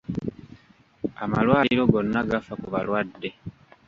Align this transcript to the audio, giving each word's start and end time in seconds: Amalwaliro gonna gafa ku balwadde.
Amalwaliro 1.23 1.83
gonna 1.91 2.21
gafa 2.29 2.53
ku 2.61 2.67
balwadde. 2.73 3.29